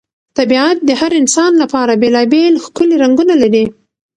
طبیعت 0.37 0.77
د 0.87 0.89
هر 1.01 1.11
انسان 1.21 1.51
لپاره 1.61 1.99
بېلابېل 2.01 2.53
ښکلي 2.65 2.95
رنګونه 3.03 3.33
لري. 3.43 3.65